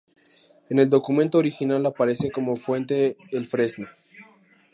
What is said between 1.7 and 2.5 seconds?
aparece